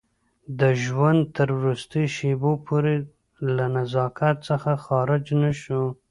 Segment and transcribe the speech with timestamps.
[0.59, 2.93] د ژوند تر وروستیو شېبو پورې
[3.55, 5.83] له نزاکت څخه خارج نه شو.